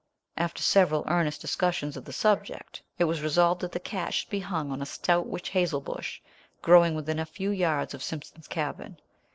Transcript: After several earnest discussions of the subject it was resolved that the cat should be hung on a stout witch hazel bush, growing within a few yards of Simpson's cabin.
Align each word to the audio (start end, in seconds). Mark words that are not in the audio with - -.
After 0.35 0.63
several 0.63 1.05
earnest 1.07 1.41
discussions 1.41 1.95
of 1.95 2.05
the 2.05 2.11
subject 2.11 2.81
it 2.97 3.03
was 3.03 3.21
resolved 3.21 3.61
that 3.61 3.71
the 3.71 3.79
cat 3.79 4.15
should 4.15 4.31
be 4.31 4.39
hung 4.39 4.71
on 4.71 4.81
a 4.81 4.85
stout 4.87 5.27
witch 5.27 5.49
hazel 5.49 5.79
bush, 5.79 6.21
growing 6.63 6.95
within 6.95 7.19
a 7.19 7.25
few 7.27 7.51
yards 7.51 7.93
of 7.93 8.01
Simpson's 8.01 8.47
cabin. 8.47 8.97